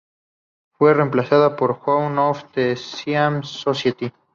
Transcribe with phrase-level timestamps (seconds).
[0.71, 4.11] Fue reemplazada por "Journal of the Siam Society.